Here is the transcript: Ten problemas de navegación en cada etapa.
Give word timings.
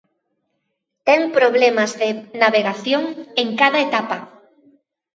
Ten 1.07 1.21
problemas 1.37 1.91
de 2.01 2.09
navegación 2.41 3.03
en 3.41 3.47
cada 3.61 3.79
etapa. 3.87 4.17